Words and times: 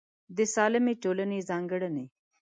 د 0.37 0.39
سالمې 0.53 0.93
ټولنې 1.03 1.39
ځانګړنې 1.49 2.05